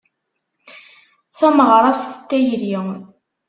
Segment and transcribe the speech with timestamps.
[1.37, 2.77] Tameɣrast n tayri.